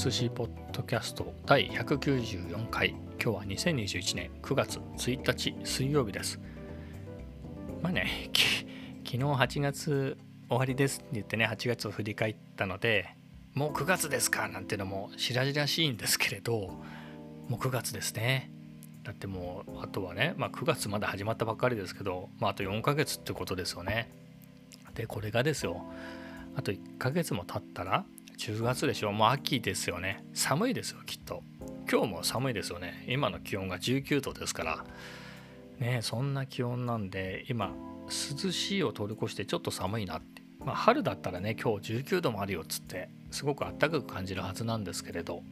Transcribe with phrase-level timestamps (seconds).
[0.00, 2.96] 寿司ポッドキャスト第194回。
[3.22, 6.40] 今日は2021年9月1日水曜日です。
[7.82, 8.30] まあね
[9.04, 10.16] 昨日8月
[10.48, 13.14] 終わりですって言ってね8月を振り返ったので
[13.52, 16.78] もう9月ですかなんてのも白々しいんですけれど
[17.48, 18.50] もう9月ですね。
[19.02, 24.10] だってもうあとはね、まあ、9月まだ始まったばっかりですけど、まあ、あと4ヶ月ってことですよね。
[24.94, 25.84] でこれがですよ。
[26.56, 28.06] あと1ヶ月も経ったら
[28.40, 29.12] 10月でしょ。
[29.12, 30.24] もう秋ですよね。
[30.32, 31.42] 寒いですよきっと。
[31.90, 33.04] 今日も寒いですよね。
[33.06, 34.84] 今の気温が19度ですから。
[35.78, 37.74] ねそんな気温なんで今
[38.06, 40.40] 涼しいを通り越してちょっと寒いなって。
[40.58, 45.42] まあ春だったらね今日19度もあるよっつってすごく暖かく感じるはずなんですけれど。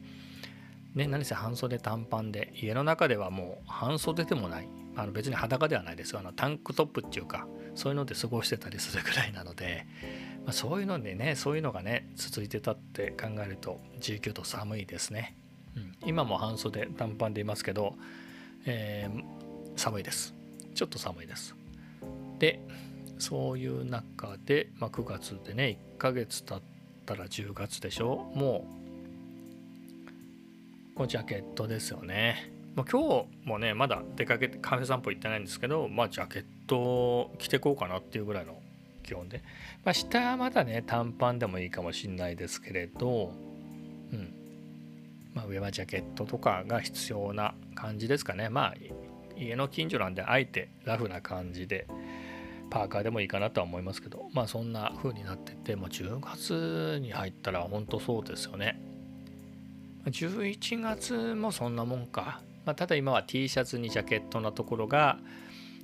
[0.95, 4.67] ね何せ半袖短パンで家の中ではもう半袖でもない。
[4.95, 6.21] あの別に裸ではないですよ。
[6.21, 9.85] あのタンクトップっていうかそういうので過ごしてたりするぐらいなので。
[10.45, 15.35] まあ、そういうのでねそういうのがね続いてたって考えると19度寒いですね、
[15.75, 17.95] うん、今も半袖短パンでいますけど、
[18.65, 19.23] えー、
[19.75, 20.33] 寒いです。
[20.73, 21.55] ちょっと寒いです。
[22.39, 22.59] で
[23.17, 26.61] そういう中で、まあ、9月でね1ヶ月経っ
[27.05, 28.31] たら10月でしょ？
[28.33, 28.65] も
[30.95, 32.51] うもうジャケットですよね。
[32.75, 38.58] ま、今日もねまだ出かけてカフェ散歩行ってないんですけどまあジャケット着てこうかなっていうぐらいの
[39.09, 39.41] 気温で、
[39.83, 43.33] まあ、下はまだね短パンでもいいかもしんないですけれど、
[44.13, 44.33] うん。
[45.33, 48.49] まあ、上はジャケットとかが必要な感じですかね。
[48.49, 48.73] まあ
[49.35, 51.87] 家の近所なんであえてラフな感じで
[52.69, 58.79] パーカーでもいいかなとは思いますけどまあそんな風になっててもう10月に入ったら本当そうですよね。
[60.05, 65.19] 11月もそんなもんか、まあ、ただ今は T シャツにジャケットなところが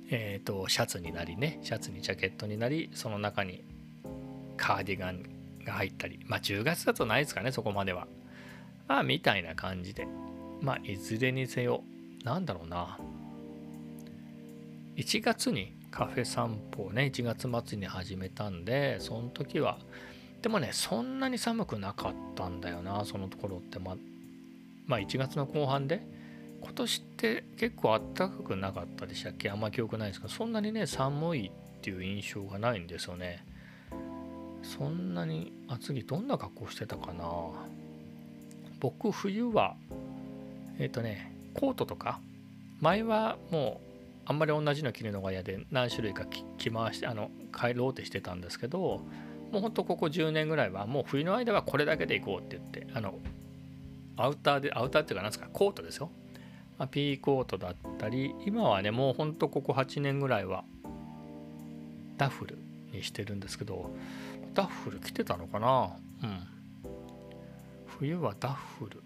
[0.08, 3.64] えーと、シャツになりねシャツにジャケットになりその中に
[4.56, 5.22] カーディガン
[5.64, 8.06] が入ったりまあ10月だとないですかねそこまでは。
[8.88, 10.06] まあみたいな感じで。
[10.60, 11.82] まあいずれにせよ
[12.24, 12.98] なんだろうな。
[14.96, 19.78] 1月にカフェ散歩をね1月末に始めたんでその時は
[20.40, 23.78] でもねそんなに寒くなかったんだよなそのところって。
[23.78, 23.96] ま
[24.86, 26.06] まあ1月の後半で
[26.60, 29.50] 今年って結構あったかくなかったでしたっけ？
[29.50, 33.44] あんま記憶ないですけどそんなにね寒いっていう印象がないんですよね。
[34.62, 37.24] そんなに厚着どんな格好してたかな？
[38.80, 39.76] 僕冬は
[40.78, 42.20] えっ、ー、とねコートとか
[42.80, 43.86] 前はもう
[44.26, 46.26] あんまり同じの着るのが嫌で何種類か
[46.58, 49.00] 着回してあの帰ろうってしてたんですけど
[49.52, 53.14] もうほんとここ10年ぐらいはもう冬の間はこれだけで行こうって言ってあの
[54.16, 56.10] アウターでアウターっていうか何ですかコートですよ。
[56.78, 60.64] まあ、ピーコートだったり今はねもうほんとここ8年ぐらいは
[62.18, 62.58] ダッフル
[62.92, 63.90] にしてるんですけど
[64.54, 65.96] ダッフル着てたのかな？
[66.22, 66.46] うん。
[67.98, 69.02] 冬はダッフル。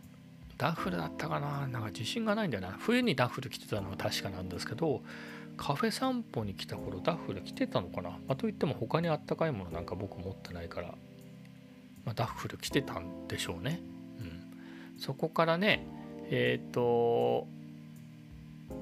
[0.58, 1.66] ダッフルだったかな？
[1.66, 2.76] なんか自信がないんだよな。
[2.78, 5.02] 冬にダッフル着てたのは確かなんですけど
[5.56, 10.88] カフェ散歩に来た頃ダッフル着てたのかな、まあ、といっても他にあったかいものなんか僕持ってないから、
[12.04, 13.80] まあ、ダッフル着てたんでしょうね、
[14.20, 15.86] うん、そこからね
[16.30, 17.46] えっ、ー、と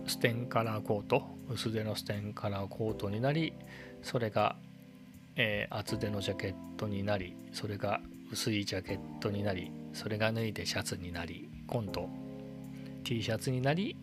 [0.07, 3.53] ステンカラーコート薄手のステンカラーコートになり
[4.03, 4.57] それが、
[5.37, 8.01] えー、厚手のジャケットになりそれが
[8.31, 12.09] 薄いジャケットになりそれが脱いでシャツになり今度
[13.05, 13.97] T シャツになり、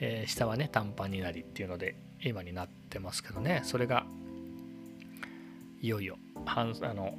[0.00, 3.62] えー、下はね短パンになりっていうので今になってますけどね。
[3.64, 4.06] それが
[5.80, 6.16] いよいよ
[6.46, 7.14] あの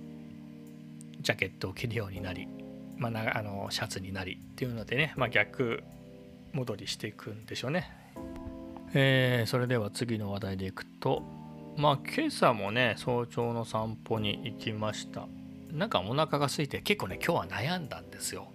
[1.19, 2.47] ジャケットを着るようになり、
[2.97, 5.83] まあ、あのシャツになりっていうのでね、まあ、逆
[6.53, 7.91] 戻りしていくんでしょうね。
[8.93, 11.23] えー、それでは次の話題でいくと
[11.75, 15.27] まあ今朝もね早朝の散歩に行きました。
[15.71, 18.47] なんかお腹が空いて結構ね今日は悩んだんですよ。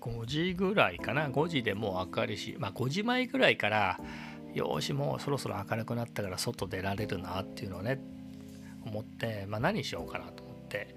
[0.00, 1.28] 5時ぐらいかな。
[1.28, 3.98] 5時でもう明るいしまあ5時前ぐらいから
[4.54, 8.00] よしもうそろそろ明るくなったから外出られるなっていうのをね
[8.84, 10.94] 思って、まあ、何しようかなと思って。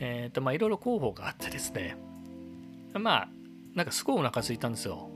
[0.00, 1.96] えっ、ー、とまあいろいろ候補があってですね。
[2.94, 3.28] まあ
[3.74, 5.10] なんかすごいお腹空いたんですよ。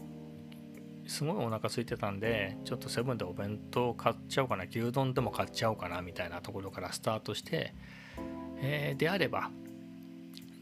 [1.09, 7.75] すごいお腹空いてたんでちょっとセブンでお弁当買っちゃおうかな牛丼でも買っちゃおうかなみたいなところからスタートして、
[8.61, 9.51] えー、であれば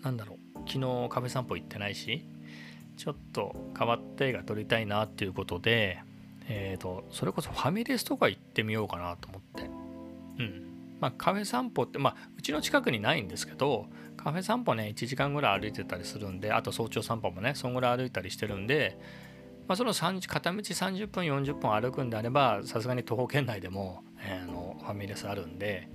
[0.02, 2.24] なんだろう昨日カフェ散歩行ってないし
[2.96, 5.98] ちょっと変わった映画撮りたいなっていうことで、
[6.48, 9.62] えーと、それこそファミレスとか行ってみようかなと思って。
[10.38, 10.66] うん。
[11.00, 18.98] まあカフェ散歩ってまあうちの近くにないんですけどカフェ散歩ね1時間ぐらい歩いてたりするんであと早朝散歩もねそんぐらい歩いたりしてるんで
[19.68, 25.88] まあ、その片道30分40分歩くんであればさすがに徒歩圏内でも、えー、あのファミレスあるんで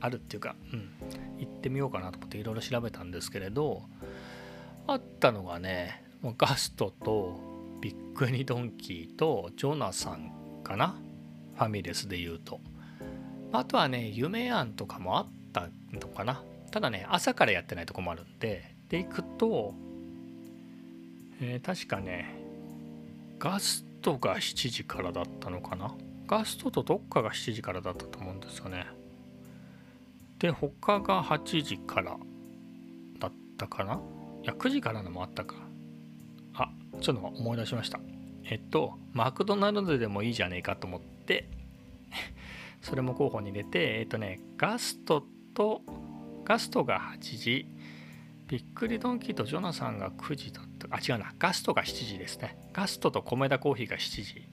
[0.00, 0.90] あるっていうか、うん、
[1.38, 3.82] 行ってみようかなと思っていろいろ調べたんですけれど
[4.86, 7.38] あったのがねもうガストと
[7.80, 10.96] ビッグニドンキーとジョナサンかな
[11.56, 12.60] ファミレスで言うと。
[13.52, 16.42] あとはね夢庵とかもあったのかな。
[16.70, 19.74] ただね朝からやってないとこもあるんでで行くと、
[21.40, 22.39] えー、確かね
[23.40, 25.94] ガストが7時からだったのかな？
[26.28, 28.86] ガストとどっかが7時からだったと思うんですよね。
[30.38, 32.18] で他が8時から
[33.18, 33.98] だったかな？
[34.42, 35.56] いや9時からのもあったか。
[36.54, 36.70] あ
[37.00, 37.98] ちょっと思い出しました。
[38.44, 41.48] えっとマクドナルドでもいいじゃねえかと思って
[42.82, 45.82] それも候補に入れてえっとねガストと
[46.44, 47.66] ガストが8時
[48.48, 51.32] びっくりドンキーとジョナサンが9時だったあ違うな。
[51.38, 52.56] ガストが7時ですね。
[52.72, 54.48] ガストと米田コーヒーが7時。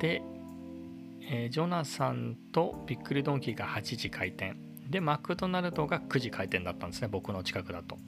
[0.00, 0.22] で、
[1.28, 4.56] えー、ジョナサンとびっくりドンキーが8時開店。
[4.88, 7.08] でマクドナルドが9時開店だったんですね。
[7.08, 7.98] 僕の近くだと。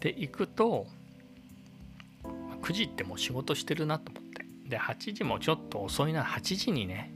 [0.00, 0.86] で行くと
[2.62, 4.44] 9時ってもう仕事してるなと思って。
[4.68, 6.24] で8時もちょっと遅いな。
[6.24, 7.14] 8時にね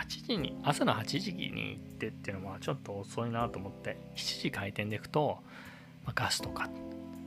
[0.00, 5.38] 8時に朝の8時に行ってっていうのはちょっと遅いなと思って7時開店で行くと、
[6.04, 6.68] まあ、ガスとか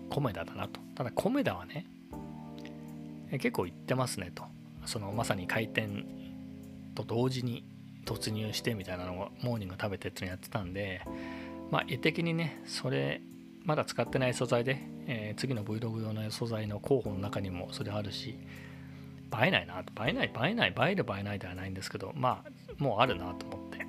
[0.09, 0.82] コメダだなと。
[0.95, 1.85] ただコメダはね
[3.31, 4.43] 結構行ってますねと。
[4.85, 6.05] そのまさに開店
[6.93, 7.63] と同時に
[8.05, 11.01] 突入してみたいなのをモーニング食べてっていうのやってたんで
[11.71, 13.21] まあ絵的にねそれ
[13.63, 18.37] まだ使ってない素材で、えー、次の Vlog 用の素材の候補の中にもそれあるし
[19.41, 23.83] 映えないな映えない映えない映える映えないではないんですけどまあもうあるなと思って。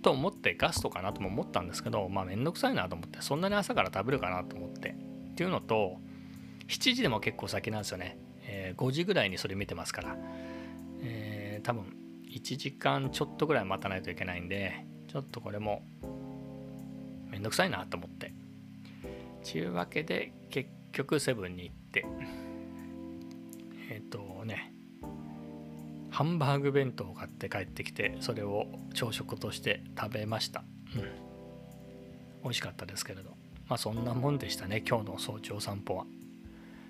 [0.00, 5.07] と思ってガストかなとも思ったんですけどまあめんどくさいなと思ってそんなに朝から食べるかなと思って。
[5.38, 6.00] っていうのと
[6.66, 10.16] 7時でも結構先なんですよね、えー、5時ぐらいにそれ見てますから、
[11.00, 11.96] えー、多分
[12.28, 15.82] 1時間ちょっとぐらい待たないといけないんでちょっとこれも
[17.30, 18.32] めんどくさいなと思って。
[19.44, 22.04] ちゅうわけで結局セブンに行って。
[23.90, 24.72] えっ、ー、とね。
[26.10, 30.64] ハンバーグ弁当を買って帰ってきてそれを朝食として食べました。
[30.96, 31.02] うん。
[32.42, 33.37] 美味しかったですけれど。
[33.68, 36.06] まあそんなもんでしたね今日の早朝散歩は。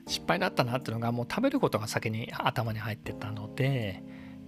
[0.06, 4.02] 失敗だったなっていうのがもう食べることが先に頭に入ってたので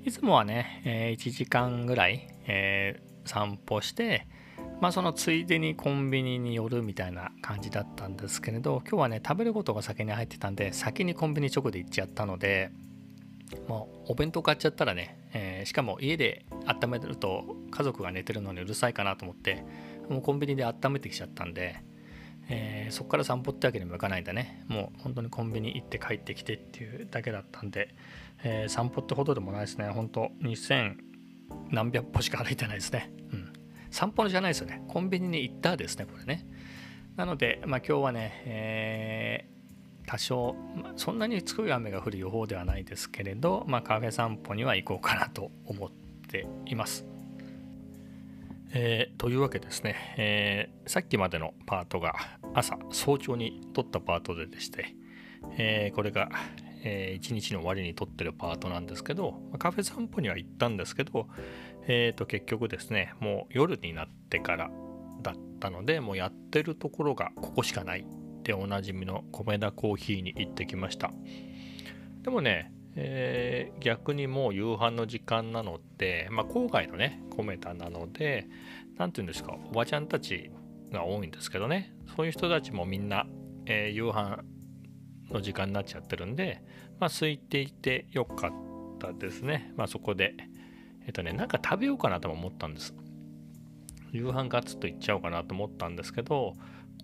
[0.05, 4.27] いつもはね、え、1時間ぐらい、え、散歩して
[4.81, 12.71] まあそのついでにコンビニに寄るみたいな感じだったんですけれど今日はね食べることが先に入ってたんで先にコンビニ直で行っちゃったので
[13.69, 19.65] もうお弁当買っちゃったらね、えー、しかも家で温めると家族が寝てるのにうるさいかなと思って
[20.09, 21.83] もうコンビニで温めてきちゃったんで、
[22.51, 27.95] えー、そこから散歩ってわけにもいかないんだねもう本当にコンビニ行って帰ってきてっていうだけだったんで、
[28.43, 30.97] えー、散歩ってほどでもないですね本当2000
[31.71, 33.51] 何百歩しか歩いてないですねうん
[33.91, 34.83] 散歩じゃないですよね。
[34.89, 36.47] コンビニに行ったですね、これね。
[37.17, 45.91] なので、まあ、今日はね、えー、多少、まあ、そんなに強い雨が降る予報ではないですけれど、まあ、カフェ散歩には行こうかなと思っ
[46.29, 47.05] ています。
[48.73, 52.15] えー、というわけですね、えー、さっきまでのパートが
[52.55, 54.95] 朝早朝に撮ったパートででして、
[55.59, 56.29] えー、これが、
[56.85, 61.27] えー、1日の終わりに撮ってるパートなんですけどカフェ散歩には行ったんですけど、
[61.89, 64.71] えー、と結局ですねもう夜になってから
[65.23, 71.13] だったのでもうやってるところがここしかないっておなじみの米田コーヒーに行ってきました。
[72.23, 78.49] でもね、えー、逆にもう夕飯の時間なので、まあ、郊外のね米田なので
[78.97, 80.51] 何て言うんですかおばちゃんたち
[80.91, 83.27] が多いんですけどねそういう人たちもみんな、
[83.67, 84.43] えー、夕飯
[85.33, 86.63] の時間になっちゃってるんで、
[86.99, 88.53] まあ、空いていてよかっ
[88.99, 89.73] たですね。
[89.77, 90.35] まあ、そこで、
[91.07, 92.95] えっとね、なんか食べようかなとも思ったんです。
[94.13, 96.55] 夕飯ガツッといっちゃおうかなと思ったんですけど、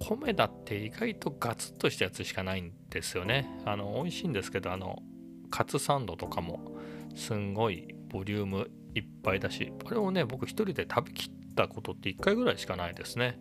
[0.00, 3.49] 米だって意外とガツッとしたやつしかないんですよね。
[3.64, 5.02] あの、美味しいんですけど、あの、
[5.50, 6.61] カツサンドとかも
[7.15, 13.41] すんごいボリュームいっぱいだし、あれをね、僕一人で食べきったことって1回ぐらいしかないですね。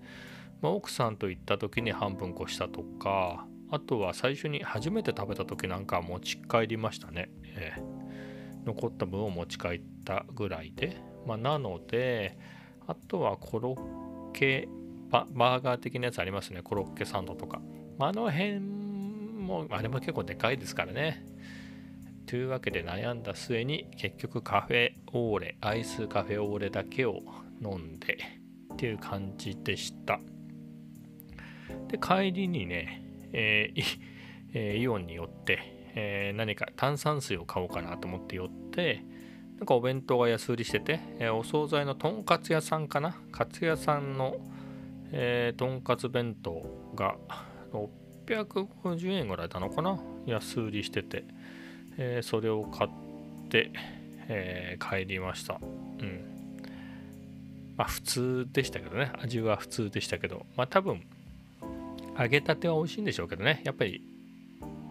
[0.62, 7.30] まあ、奥さんと行った時に半分こしたとか、あとは最初に初めて食べた時なんか持ち帰りましたね。
[7.44, 10.98] えー、残った分を持ち帰ったぐらいで。
[11.28, 12.38] まあ、なので、
[12.88, 14.70] あとはコロッケ
[15.10, 16.62] バ、バーガー的なやつありますね。
[16.62, 17.62] コロッケサンドとか。
[17.98, 21.26] まあ、あの辺も、あれも結構でかいですからね。
[22.25, 27.22] というわけで悩んだ末に結局カフェオーレ、アイスカフェオーレだけを
[27.62, 28.17] 飲んで
[28.74, 30.20] っていう感じでした。
[31.88, 33.84] で、帰りにね、えー
[34.53, 35.60] えー、イオンに寄って、
[35.96, 39.03] えー、何か炭酸水を買おうかなと思って寄って
[39.58, 43.15] なんかお弁当が安売りしてて、えお惣菜のとんかつ屋さんかな？
[43.32, 44.36] かつ屋さんの、
[45.13, 47.15] え、とんかつ弁当が
[48.25, 49.98] 650円ぐらいなのかな？
[50.25, 51.24] 安売りしてて、
[51.98, 52.90] えー、それを買っ
[53.50, 53.72] て、
[54.28, 55.60] えー、帰りました。
[55.62, 56.36] うん。
[57.78, 59.12] まあ普通でしたけどね。
[59.22, 60.46] 味は普通でしたけど。
[60.56, 61.02] まあ多分
[62.18, 63.62] 揚げたては美味しいんでしょうけどね。
[63.64, 64.02] やっぱり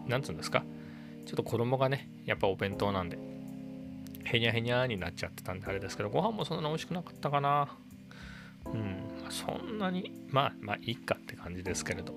[0.07, 0.63] なんつうんですか。
[1.25, 3.17] ちょっと衣がねやっぱお弁当なんで
[4.25, 7.67] へにゃへにゃになっちゃってたんであれですけどご飯もそんなに美味しくなかったかな。
[8.65, 9.23] うん。
[9.23, 12.13] まそんなにまあまあいいかって感じですけれど。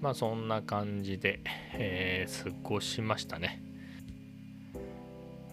[0.00, 1.40] まあそんな感じで、
[1.72, 3.62] えー、過ごしましたね。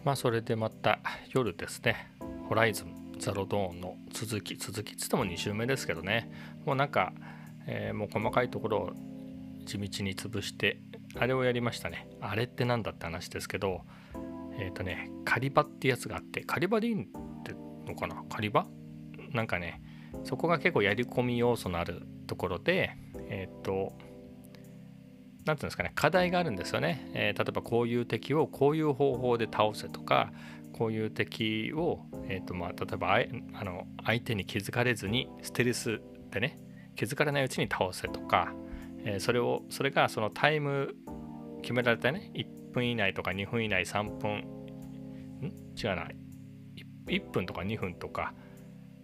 [0.03, 0.99] まあそれでまた
[1.31, 2.11] 夜ですね。
[2.49, 6.31] ホライズンザロドーンの続き続きっつっても2週目ですけどね。
[6.65, 7.13] もうなんか、
[7.67, 8.93] えー、もう細かいところを
[9.65, 10.79] 地道に潰して
[11.15, 12.07] あれをやりましたね。
[12.19, 13.81] あれって何だって話ですけど
[14.57, 17.07] えっ、ー、とねカリバってやつがあってカリバでいいっ
[17.43, 17.53] て
[17.85, 18.23] のかな？
[18.27, 18.65] カリバ？
[19.31, 19.81] なんかね
[20.23, 22.97] そこが結構やり込み要素のあるところで
[23.29, 23.93] えっ、ー、と
[25.45, 30.31] 何ていうんですかね課題があるんですよね、えー、例えばこういう敵をこういう方法で倒せとか
[30.73, 33.19] こういう敵を、えーとまあ、例えば
[33.59, 36.59] あの相手に気づかれずにステルスでね
[36.95, 38.53] 気づかれないうちに倒せとか、
[39.03, 40.95] えー、それをそれがそのタイム
[41.61, 44.61] 決められたね1分以内とか2分以内3分
[45.41, 45.53] ん？
[45.77, 46.07] 違うな。
[47.07, 48.33] 1分とか2分とか、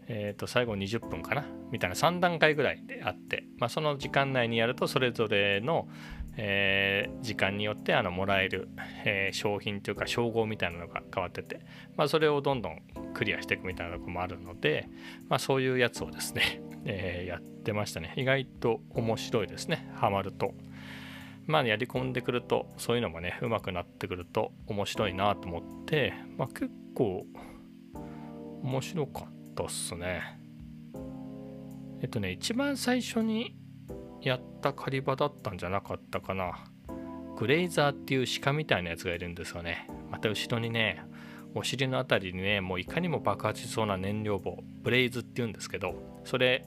[0.08, 1.46] えー、と最後20分かな？
[1.72, 5.88] みたいな3段階ぐらいであって、まあ、その時間内にやるとそれぞれの、
[6.40, 8.70] えー、時間によってあのもらえる、
[9.06, 11.62] えー、商品というか称号みたいなのが変わってて、
[11.96, 12.80] まあ、それをどんどん
[13.16, 14.88] クリアしていくみたいなとこもあるので、
[15.28, 18.14] まあ、そういうやつをですね、 えー、やってましたね。
[18.16, 19.90] 意外と面白いですね。
[19.96, 20.54] ハマると。
[21.48, 27.26] まあやり込んでくるとそういうのもねうまくなってくると面白いなと思って、まあ、結構
[28.64, 30.22] 面白かったっすね。
[32.02, 33.56] えっとね一番最初に
[34.22, 36.66] やった狩り場だったんじゃなかったかな。
[37.38, 39.88] グレイザーっていう鹿みたいなやつがいるんですよね。
[40.10, 41.04] また後ろにね
[41.54, 46.66] お尻の辺りにねもういかにも爆発しそうな燃料棒ブレイズっていうんですけどそれ、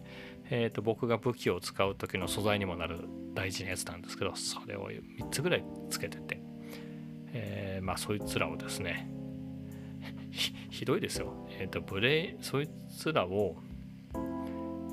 [0.50, 3.00] えーと、僕が武器を使う時の素材にもなる
[3.34, 6.40] 大事なやつなんですけどそれを3つぐらいつけてて、
[7.32, 9.10] えー、まあそいつらをですね
[10.70, 11.46] ひどいですよ。
[11.58, 13.56] えっ、ー、とブレイそいつらを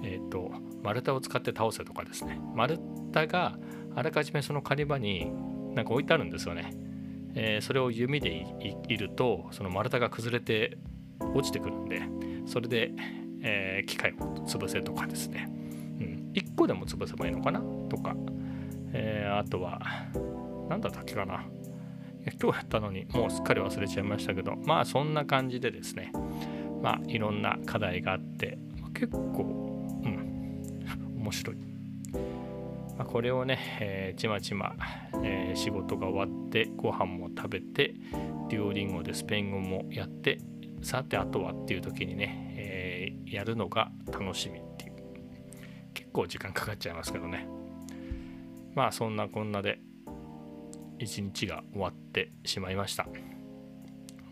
[0.03, 0.51] えっ、ー、と
[0.83, 2.39] 丸太を使って倒せとかですね。
[2.55, 3.57] 丸太が
[3.95, 5.31] あらかじめその狩り場に
[5.73, 6.71] なんか置いてあるんですよね、
[7.35, 8.45] えー、それを弓で
[8.87, 10.77] いるとその丸太が崩れて
[11.33, 12.01] 落ちてくるんで
[12.45, 12.91] それで、
[13.41, 14.15] えー、機械を
[14.45, 15.47] 潰せとかですね、
[15.99, 17.59] うん、1個でも潰せばいいのかな？
[17.89, 18.15] とか、
[18.93, 19.79] えー、あとは
[20.69, 21.43] 何だったっけかな？
[22.41, 26.11] 今日やったのにもうすっかり忘れちゃいましたけどまあそんな感じでですね。
[26.81, 28.57] まあいろんな課題があって
[28.93, 29.66] 結構
[31.27, 31.55] 面白い。
[32.97, 34.75] まあ、これをね、えー、ちまちま、
[35.23, 37.93] えー、仕事が終わってご飯も食べて
[38.49, 40.39] デュオリンゴでスペイン語もやって
[40.81, 44.93] さてあとはっていう時にね、えー、やるのが楽しみっていう。
[45.93, 47.47] 結構時間かかっちゃいますけどね。
[48.73, 49.79] まあそんなこんなで
[50.97, 53.05] 一日が終わってしまいました。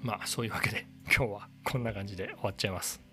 [0.01, 3.04] まあそういうわけで今日はこんな感じで終わっちゃいます。